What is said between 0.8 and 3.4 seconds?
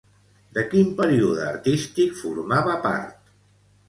període artístic formava part?